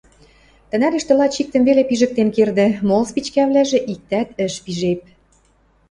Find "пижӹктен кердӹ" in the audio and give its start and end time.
1.89-2.67